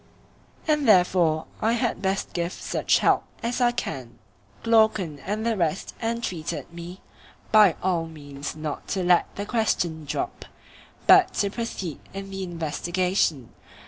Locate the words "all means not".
7.83-8.87